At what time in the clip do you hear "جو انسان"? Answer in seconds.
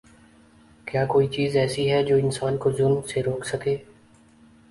2.03-2.57